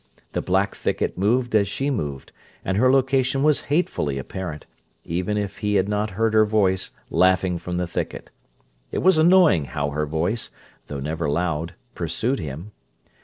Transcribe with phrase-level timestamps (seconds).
[0.31, 2.31] The black thicket moved as she moved
[2.65, 4.65] and her location was hatefully apparent,
[5.05, 8.31] even if he had not heard her voice laughing from the thicket.
[8.91, 10.49] It was annoying how her voice,
[10.87, 12.71] though never loud, pursued him.